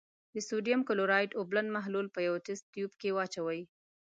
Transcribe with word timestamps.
د 0.33 0.35
سوډیم 0.47 0.81
کلورایډ 0.89 1.31
اوبلن 1.39 1.67
محلول 1.75 2.07
په 2.15 2.19
یوه 2.27 2.39
تست 2.45 2.63
تیوب 2.73 2.91
کې 3.01 3.09
واچوئ. 3.15 3.61